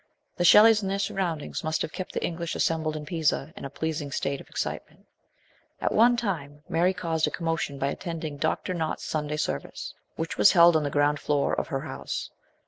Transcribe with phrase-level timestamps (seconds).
[0.37, 3.69] The Shelleys and their surroundings must have kept the English assembled in Pisa in a
[3.69, 5.05] pleasing state of excitement.
[5.79, 8.73] At one time Mary caused a commotion by attending Dr.
[8.73, 12.31] Nott's Sunday service, which was held on the ground floor of her house.